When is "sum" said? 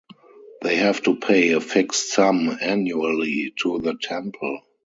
2.13-2.57